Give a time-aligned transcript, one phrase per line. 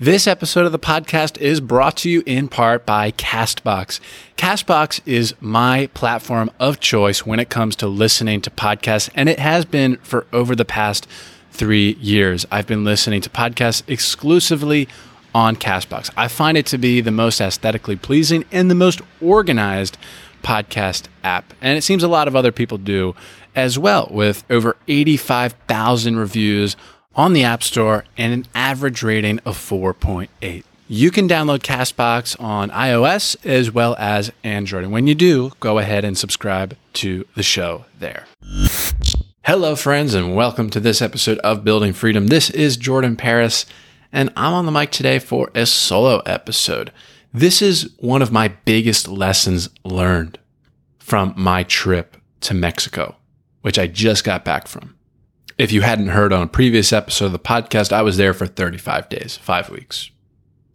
[0.00, 3.98] This episode of the podcast is brought to you in part by Castbox.
[4.36, 9.40] Castbox is my platform of choice when it comes to listening to podcasts, and it
[9.40, 11.08] has been for over the past
[11.50, 12.46] three years.
[12.48, 14.86] I've been listening to podcasts exclusively
[15.34, 16.10] on Castbox.
[16.16, 19.98] I find it to be the most aesthetically pleasing and the most organized
[20.44, 21.54] podcast app.
[21.60, 23.16] And it seems a lot of other people do
[23.56, 26.76] as well, with over 85,000 reviews
[27.18, 30.62] on the App Store and an average rating of 4.8.
[30.86, 34.84] You can download Castbox on iOS as well as Android.
[34.84, 38.26] And when you do, go ahead and subscribe to the show there.
[39.44, 42.28] Hello, friends, and welcome to this episode of Building Freedom.
[42.28, 43.66] This is Jordan Paris,
[44.12, 46.92] and I'm on the mic today for a solo episode.
[47.34, 50.38] This is one of my biggest lessons learned
[51.00, 53.16] from my trip to Mexico,
[53.62, 54.94] which I just got back from.
[55.58, 58.46] If you hadn't heard on a previous episode of the podcast, I was there for
[58.46, 60.08] 35 days, five weeks.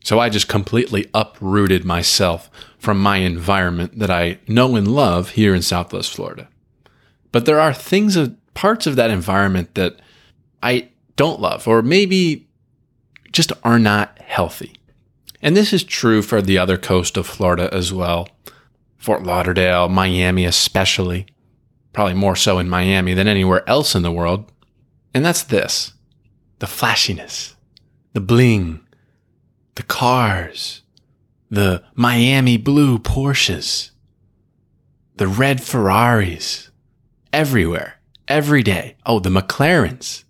[0.04, 5.56] So I just completely uprooted myself from my environment that I know and love here
[5.56, 6.50] in Southwest Florida.
[7.32, 10.02] But there are things of parts of that environment that
[10.62, 12.50] I don't love, or maybe
[13.32, 14.76] just are not healthy.
[15.42, 18.28] And this is true for the other coast of Florida as well.
[18.98, 21.28] Fort Lauderdale, Miami, especially.
[21.94, 24.52] Probably more so in Miami than anywhere else in the world.
[25.14, 25.94] And that's this
[26.60, 27.56] the flashiness,
[28.14, 28.80] the bling,
[29.76, 30.82] the cars,
[31.50, 33.92] the Miami blue Porsches,
[35.16, 36.72] the red Ferraris,
[37.32, 38.96] everywhere, every day.
[39.06, 40.24] Oh, the McLarens.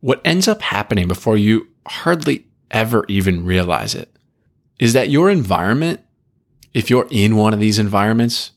[0.00, 4.14] What ends up happening before you hardly ever even realize it
[4.78, 6.00] is that your environment,
[6.74, 8.52] if you're in one of these environments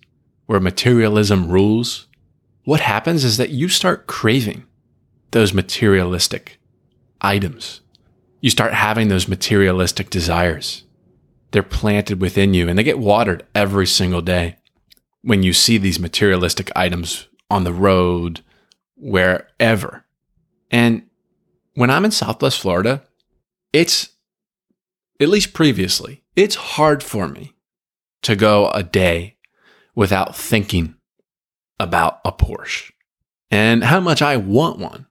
[0.46, 2.08] where materialism rules,
[2.64, 4.66] what happens is that you start craving
[5.32, 6.60] those materialistic
[7.22, 7.82] items.
[8.42, 10.84] You start having those materialistic desires.
[11.52, 14.58] They're planted within you and they get watered every single day
[15.22, 18.42] when you see these materialistic items on the road,
[18.96, 20.06] wherever.
[20.72, 21.04] And
[21.76, 23.04] when I'm in Southwest Florida,
[23.74, 24.10] it's,
[25.20, 27.54] at least previously, it's hard for me
[28.24, 29.38] to go a day
[29.94, 30.96] without thinking
[31.80, 32.92] about a Porsche
[33.50, 35.08] and how much I want one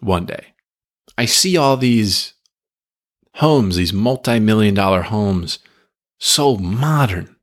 [0.00, 0.54] one day.
[1.16, 2.34] I see all these
[3.34, 5.58] homes, these multi million dollar homes,
[6.18, 7.36] so modern,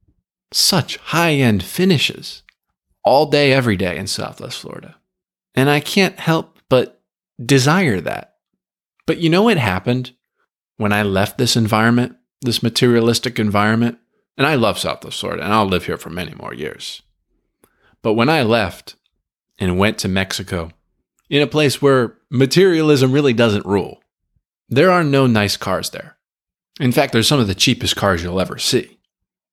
[0.52, 2.44] such high end finishes,
[3.04, 4.96] all day, every day in Southwest Florida.
[5.54, 7.02] And I can't help but
[7.44, 8.36] desire that.
[9.06, 10.14] But you know what happened
[10.78, 14.00] when I left this environment, this materialistic environment?
[14.38, 17.02] And I love Southwest Florida and I'll live here for many more years.
[18.02, 18.96] But when I left
[19.58, 20.72] and went to Mexico,
[21.30, 24.02] in a place where materialism really doesn't rule.
[24.70, 26.18] There are no nice cars there.
[26.80, 28.98] In fact, they're some of the cheapest cars you'll ever see.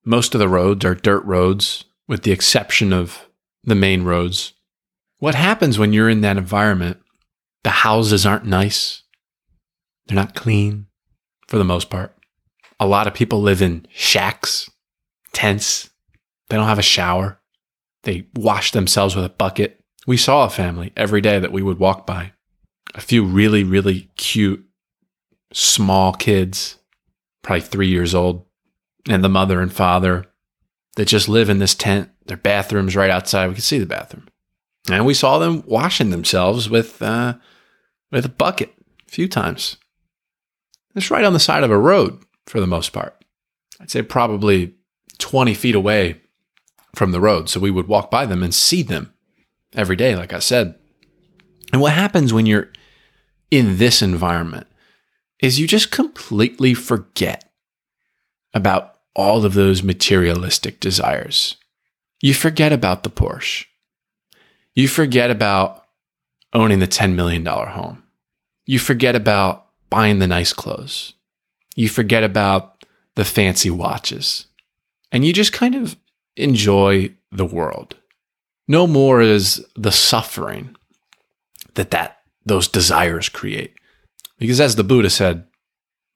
[0.04, 3.28] Most of the roads are dirt roads, with the exception of
[3.62, 4.54] the main roads.
[5.18, 6.98] What happens when you're in that environment?
[7.62, 9.02] The houses aren't nice.
[10.06, 10.86] They're not clean
[11.46, 12.16] for the most part.
[12.80, 14.68] A lot of people live in shacks,
[15.32, 15.90] tents.
[16.48, 17.38] They don't have a shower.
[18.02, 19.81] They wash themselves with a bucket.
[20.06, 22.32] We saw a family every day that we would walk by.
[22.94, 24.64] A few really, really cute,
[25.52, 26.78] small kids,
[27.42, 28.44] probably three years old,
[29.08, 30.26] and the mother and father
[30.96, 32.10] that just live in this tent.
[32.26, 33.48] Their bathroom's right outside.
[33.48, 34.28] We could see the bathroom.
[34.90, 37.34] And we saw them washing themselves with, uh,
[38.10, 38.74] with a bucket
[39.06, 39.76] a few times.
[40.94, 43.24] It's right on the side of a road for the most part.
[43.80, 44.74] I'd say probably
[45.18, 46.20] 20 feet away
[46.94, 47.48] from the road.
[47.48, 49.11] So we would walk by them and see them
[49.74, 50.74] every day, like I said.
[51.72, 52.70] And what happens when you're
[53.50, 54.66] in this environment
[55.40, 57.50] is you just completely forget
[58.54, 61.56] about all of those materialistic desires.
[62.20, 63.66] You forget about the Porsche.
[64.74, 65.84] You forget about
[66.52, 68.02] owning the $10 million home.
[68.64, 71.14] You forget about buying the nice clothes.
[71.74, 72.84] You forget about
[73.16, 74.46] the fancy watches.
[75.10, 75.96] And you just kind of
[76.36, 77.96] enjoy the world.
[78.72, 80.74] No more is the suffering
[81.74, 83.74] that, that those desires create.
[84.38, 85.44] Because as the Buddha said,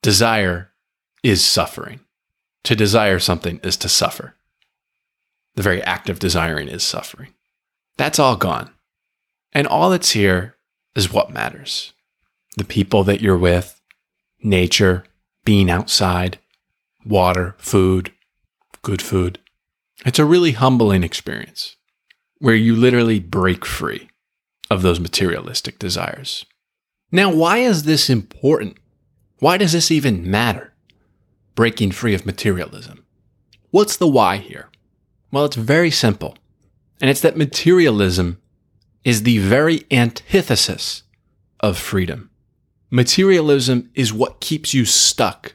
[0.01, 0.71] desire
[1.23, 2.01] is suffering.
[2.65, 4.37] To desire something is to suffer.
[5.57, 7.35] The very act of desiring is suffering.
[7.99, 8.71] That's all gone.
[9.53, 10.57] And all that's here
[10.95, 11.93] is what matters
[12.57, 13.79] the people that you're with,
[14.43, 15.05] nature,
[15.45, 16.39] being outside,
[17.05, 18.13] water, food,
[18.81, 19.41] good food.
[20.07, 21.77] It's a really humbling experience
[22.39, 24.09] where you literally break free
[24.71, 26.45] of those materialistic desires.
[27.13, 28.77] Now, why is this important
[29.39, 30.73] Why does this even matter?
[31.55, 33.05] Breaking free of materialism.
[33.71, 34.71] What's the why here?
[35.31, 36.37] Well, it's very simple.
[37.01, 38.41] And it's that materialism
[39.05, 41.03] is the very antithesis
[41.61, 42.31] of freedom.
[42.91, 45.55] Materialism is what keeps you stuck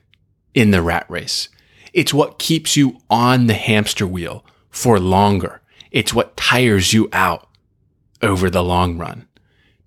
[0.53, 1.49] in the rat race.
[1.93, 5.60] It's what keeps you on the hamster wheel for longer.
[5.91, 7.47] It's what tires you out
[8.21, 9.27] over the long run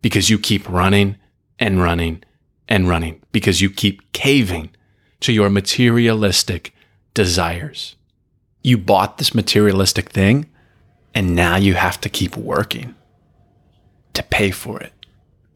[0.02, 1.16] because you keep running
[1.58, 2.22] and running
[2.68, 4.70] and running because you keep caving
[5.20, 6.74] to your materialistic
[7.14, 7.96] desires.
[8.62, 10.46] You bought this materialistic thing
[11.14, 12.94] and now you have to keep working
[14.12, 14.92] to pay for it.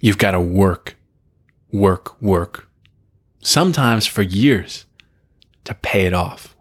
[0.00, 0.97] You've got to work,
[1.73, 2.69] work, work,
[3.41, 4.87] sometimes for years
[5.65, 6.56] to pay it off.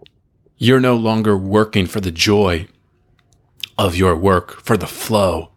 [0.58, 2.68] You're no longer working for the joy
[3.78, 5.50] of your work, for the flow,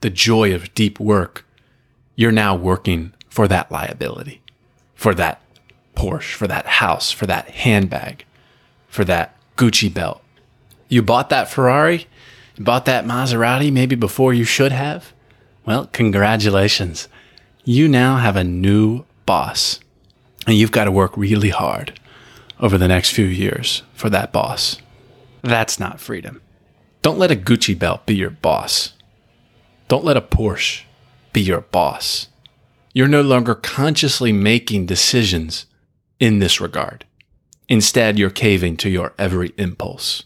[0.00, 1.44] the joy of deep work.
[2.14, 4.40] You're now working for that liability,
[4.94, 5.42] for that
[5.94, 8.24] Porsche, for that house, for that handbag,
[8.88, 10.22] for that Gucci belt.
[10.88, 12.06] You bought that Ferrari,
[12.56, 15.12] you bought that Maserati maybe before you should have.
[15.64, 17.08] Well, congratulations.
[17.64, 19.80] You now have a new boss,
[20.46, 21.98] and you've got to work really hard
[22.60, 24.80] over the next few years for that boss.
[25.42, 26.40] That's not freedom.
[27.06, 28.94] Don't let a Gucci belt be your boss.
[29.86, 30.82] Don't let a Porsche
[31.32, 32.26] be your boss.
[32.94, 35.66] You're no longer consciously making decisions
[36.18, 37.04] in this regard.
[37.68, 40.24] Instead, you're caving to your every impulse.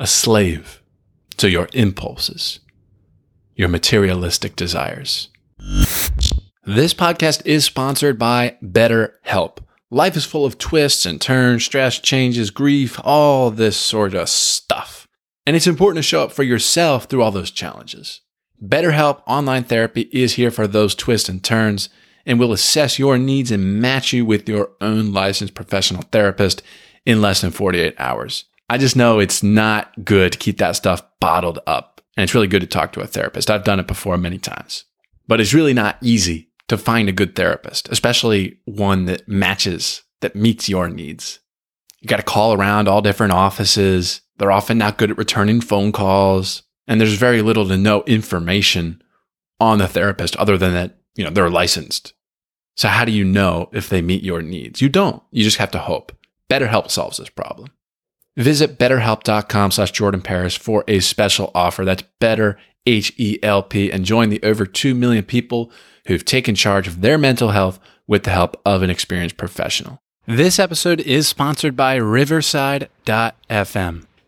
[0.00, 0.82] A slave
[1.36, 2.58] to your impulses,
[3.54, 5.28] your materialistic desires.
[6.64, 9.58] This podcast is sponsored by BetterHelp.
[9.88, 15.03] Life is full of twists and turns, stress, changes, grief, all this sort of stuff.
[15.46, 18.20] And it's important to show up for yourself through all those challenges.
[18.62, 21.88] BetterHelp Online Therapy is here for those twists and turns
[22.24, 26.62] and will assess your needs and match you with your own licensed professional therapist
[27.04, 28.44] in less than 48 hours.
[28.70, 32.00] I just know it's not good to keep that stuff bottled up.
[32.16, 33.50] And it's really good to talk to a therapist.
[33.50, 34.84] I've done it before many times.
[35.26, 40.36] But it's really not easy to find a good therapist, especially one that matches, that
[40.36, 41.40] meets your needs.
[42.00, 44.20] You got to call around all different offices.
[44.38, 46.62] They're often not good at returning phone calls.
[46.86, 49.02] And there's very little to no information
[49.60, 52.12] on the therapist other than that, you know, they're licensed.
[52.76, 54.82] So how do you know if they meet your needs?
[54.82, 55.22] You don't.
[55.30, 56.12] You just have to hope.
[56.50, 57.70] BetterHelp solves this problem.
[58.36, 61.84] Visit betterhelp.com slash Jordan Paris for a special offer.
[61.84, 65.70] That's better, H-E-L-P, and join the over 2 million people
[66.06, 70.00] who've taken charge of their mental health with the help of an experienced professional.
[70.26, 72.88] This episode is sponsored by Riverside.fm.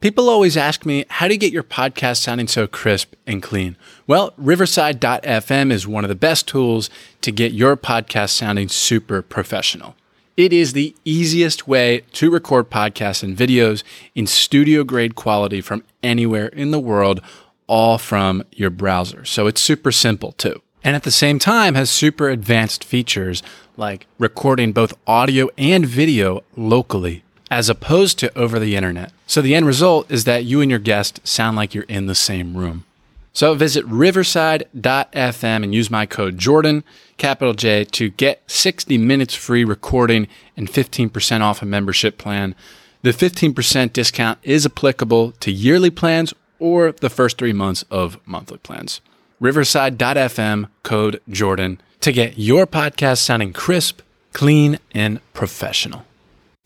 [0.07, 3.77] People always ask me, how do you get your podcast sounding so crisp and clean?
[4.07, 6.89] Well, Riverside.fm is one of the best tools
[7.23, 9.97] to get your podcast sounding super professional.
[10.37, 13.83] It is the easiest way to record podcasts and videos
[14.15, 17.21] in studio grade quality from anywhere in the world,
[17.67, 19.25] all from your browser.
[19.25, 20.63] So it's super simple too.
[20.85, 23.43] And at the same time has super advanced features
[23.77, 29.13] like recording both audio and video locally as opposed to over the internet.
[29.27, 32.15] So the end result is that you and your guest sound like you're in the
[32.15, 32.85] same room.
[33.33, 36.85] So visit riverside.fm and use my code Jordan,
[37.19, 40.27] capital J, to get 60 minutes free recording
[40.57, 42.55] and 15% off a membership plan.
[43.03, 48.59] The 15% discount is applicable to yearly plans or the first three months of monthly
[48.59, 49.03] plans.
[49.39, 54.01] Riverside.fm, code Jordan, to get your podcast sounding crisp,
[54.33, 56.07] clean, and professional.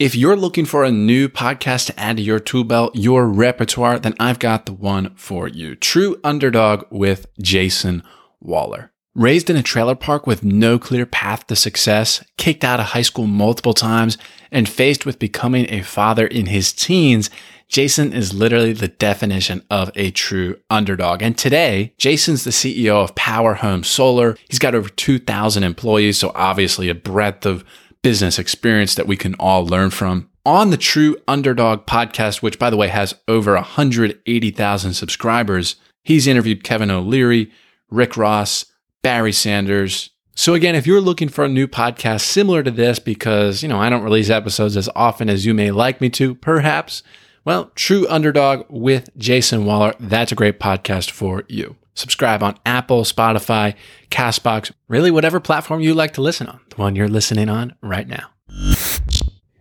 [0.00, 3.98] If you're looking for a new podcast to add to your tool belt, your repertoire,
[3.98, 5.76] then I've got the one for you.
[5.76, 8.02] True Underdog with Jason
[8.40, 8.92] Waller.
[9.14, 13.02] Raised in a trailer park with no clear path to success, kicked out of high
[13.02, 14.16] school multiple times,
[14.50, 17.28] and faced with becoming a father in his teens,
[17.68, 21.20] Jason is literally the definition of a true underdog.
[21.20, 24.38] And today, Jason's the CEO of Power Home Solar.
[24.48, 27.64] He's got over 2,000 employees, so obviously a breadth of
[28.02, 30.28] business experience that we can all learn from.
[30.46, 36.64] On the True Underdog podcast, which by the way has over 180,000 subscribers, he's interviewed
[36.64, 37.52] Kevin O'Leary,
[37.90, 38.64] Rick Ross,
[39.02, 40.10] Barry Sanders.
[40.34, 43.78] So again, if you're looking for a new podcast similar to this, because, you know,
[43.78, 47.02] I don't release episodes as often as you may like me to, perhaps,
[47.44, 51.76] well, True Underdog with Jason Waller, that's a great podcast for you.
[51.94, 53.74] Subscribe on Apple, Spotify,
[54.10, 58.08] Castbox, really whatever platform you like to listen on, the one you're listening on right
[58.08, 58.30] now.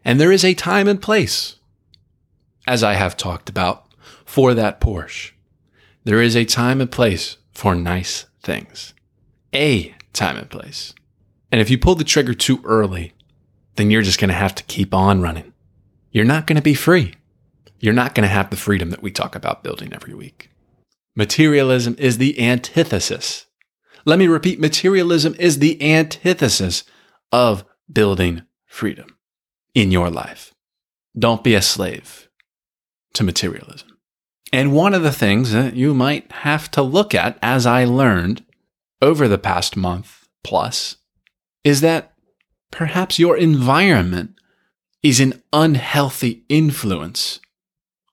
[0.06, 1.58] And there is a time and place,
[2.68, 3.86] as I have talked about,
[4.26, 5.32] for that Porsche.
[6.04, 8.94] There is a time and place for nice things.
[9.54, 10.94] A time and place
[11.52, 13.14] And if you pull the trigger too early,
[13.76, 15.54] then you're just going to have to keep on running.
[16.12, 17.16] You're not going to be free.
[17.80, 20.50] You're not going to have the freedom that we talk about building every week.
[21.20, 23.46] Materialism is the antithesis.
[24.06, 26.86] Let me repeat materialism is the antithesis
[27.34, 29.18] of building freedom
[29.76, 30.54] in your life.
[31.18, 32.30] Don't be a slave
[33.16, 33.98] to materialism.
[34.54, 38.46] And one of the things that you might have to look at, as I learned
[39.02, 40.96] over the past month plus,
[41.66, 42.14] is that
[42.72, 44.36] perhaps your environment
[45.04, 47.42] is an unhealthy influence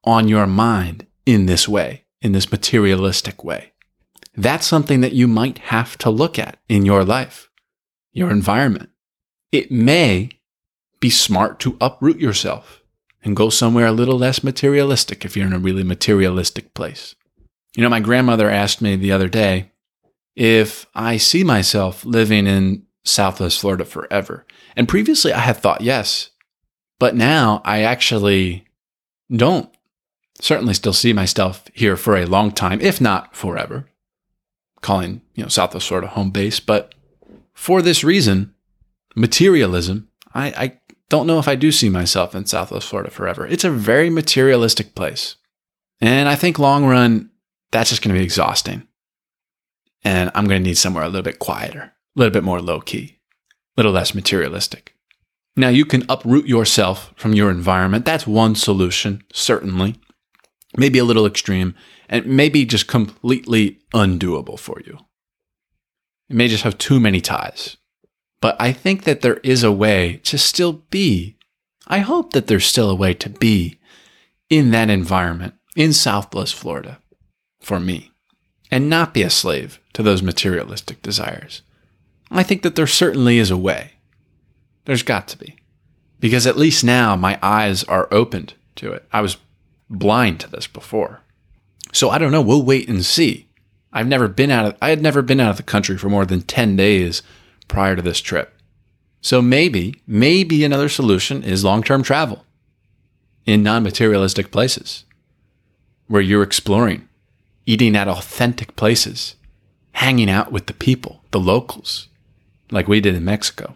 [0.03, 3.73] on your mind in this way, in this materialistic way.
[4.37, 7.49] That's something that you might have to look at in your life,
[8.13, 8.91] your environment.
[9.53, 10.31] It may
[11.01, 12.83] be smart to uproot yourself
[13.23, 17.15] and go somewhere a little less materialistic if you're in a really materialistic place.
[17.77, 19.71] You know, my grandmother asked me the other day
[20.35, 24.47] if I see myself living in Southwest Florida forever.
[24.75, 26.31] And previously I had thought yes,
[26.99, 28.67] but now I actually
[29.31, 29.71] don't.
[30.41, 33.89] Certainly still see myself here for a long time, if not forever.
[34.83, 36.95] Calling, you know, Southwest Florida home base, but
[37.55, 38.55] for this reason,
[39.15, 40.79] materialism, I, I
[41.09, 43.47] don't know if I do see myself in Southwest Florida forever.
[43.47, 45.37] It's a very materialistic place.
[46.01, 47.31] And I think long run,
[47.71, 48.87] that's just going to be exhausting.
[50.05, 52.81] And I'm going to need somewhere a little bit quieter, a little bit more low
[52.81, 53.19] key,
[53.77, 54.95] a little less materialistic.
[55.57, 58.05] Now, you can uproot yourself from your environment.
[58.05, 59.97] That's one solution, certainly.
[60.77, 61.75] Maybe a little extreme
[62.09, 64.99] and maybe just completely undoable for you.
[66.29, 67.77] You may just have too many ties.
[68.41, 71.37] But I think that there is a way to still be.
[71.87, 73.79] I hope that there's still a way to be
[74.51, 77.01] in that environment in Southwest Florida
[77.61, 78.13] for me
[78.71, 81.63] and not be a slave to those materialistic desires.
[82.31, 83.93] I think that there certainly is a way.
[84.85, 85.57] There's got to be.
[86.19, 89.07] Because at least now my eyes are opened to it.
[89.13, 89.37] I was
[89.89, 91.21] blind to this before.
[91.93, 92.43] So I don't know.
[92.43, 93.49] We'll wait and see.
[93.93, 96.27] I've never been out of, I had never been out of the country for more
[96.27, 97.23] than 10 days
[97.69, 98.53] prior to this trip.
[99.21, 102.45] So maybe, maybe another solution is long term travel
[103.47, 105.05] in non materialistic places
[106.09, 107.09] where you're exploring,
[107.65, 109.35] eating at authentic places,
[109.93, 112.09] hanging out with the people, the locals,
[112.71, 113.75] like we did in Mexico.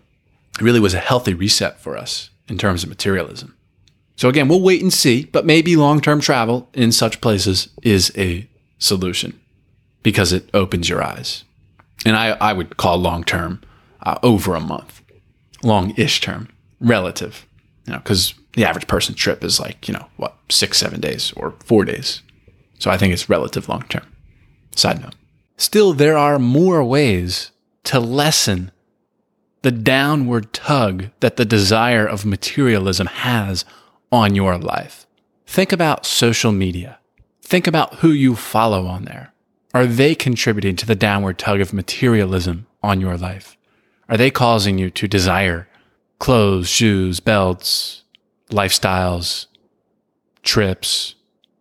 [0.57, 3.57] It really was a healthy reset for us in terms of materialism.
[4.21, 8.12] So again, we'll wait and see, but maybe long term travel in such places is
[8.19, 8.47] a
[8.77, 9.41] solution
[10.03, 11.45] because it opens your eyes.
[12.05, 13.62] And I, I would call long term
[14.03, 15.00] uh, over a month,
[15.62, 16.50] long ish term,
[16.81, 17.47] relative,
[17.87, 21.33] you know, because the average person trip is like, you know, what, six, seven days
[21.35, 22.21] or four days.
[22.79, 24.07] So I think it's relative long term.
[24.77, 25.15] Side note.
[25.57, 27.53] Still, there are more ways
[27.85, 28.71] to lessen
[29.62, 33.65] the downward tug that the desire of materialism has
[34.12, 35.07] on your life.
[35.47, 36.99] Think about social media.
[37.43, 39.33] Think about who you follow on there.
[39.73, 43.57] Are they contributing to the downward tug of materialism on your life?
[44.09, 45.69] Are they causing you to desire
[46.19, 48.02] clothes, shoes, belts,
[48.50, 49.47] lifestyles,
[50.43, 51.14] trips,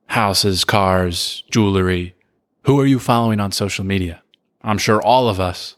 [0.08, 2.16] houses, cars, jewelry?
[2.64, 4.24] Who are you following on social media?
[4.64, 5.76] I'm sure all of us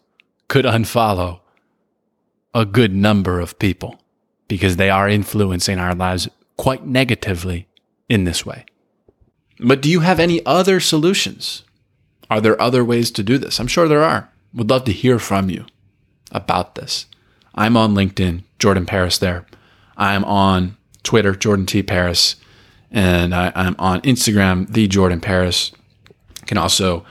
[0.48, 1.42] could unfollow
[2.54, 4.01] a good number of people
[4.48, 7.67] because they are influencing our lives quite negatively
[8.10, 8.65] in this way.
[9.60, 11.63] But do you have any other solutions?
[12.29, 13.60] Are there other ways to do this?
[13.60, 14.29] I'm sure there are.
[14.53, 15.65] Would love to hear from you
[16.31, 17.05] about this.
[17.53, 19.46] I'm on LinkedIn, Jordan Paris there.
[19.98, 21.84] I'm on Twitter, Jordan T.
[21.84, 22.38] Paris.
[22.89, 25.72] And I, am on Instagram, the Jordan Paris.
[26.10, 27.05] You can also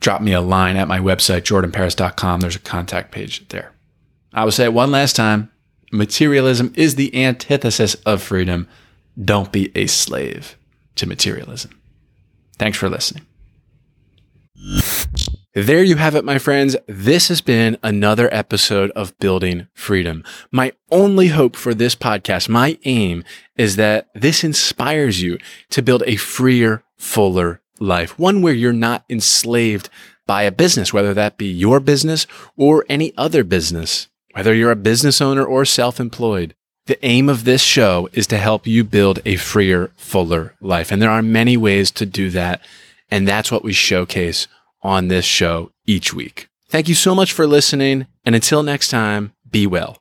[0.00, 2.40] drop me a line at my website, jordanparis.com.
[2.40, 3.72] There's a contact page there.
[4.32, 5.50] I will say it one last time
[5.90, 8.68] materialism is the antithesis of freedom.
[9.22, 10.56] Don't be a slave
[10.96, 11.80] to materialism.
[12.58, 13.26] Thanks for listening.
[15.54, 16.76] There you have it, my friends.
[16.86, 20.22] This has been another episode of Building Freedom.
[20.52, 23.24] My only hope for this podcast, my aim
[23.56, 25.38] is that this inspires you
[25.70, 29.88] to build a freer, fuller life, one where you're not enslaved
[30.24, 34.76] by a business, whether that be your business or any other business, whether you're a
[34.76, 36.54] business owner or self-employed.
[36.86, 40.90] The aim of this show is to help you build a freer, fuller life.
[40.90, 42.60] And there are many ways to do that.
[43.10, 44.48] And that's what we showcase
[44.82, 46.48] on this show each week.
[46.68, 48.06] Thank you so much for listening.
[48.24, 49.98] And until next time, be well.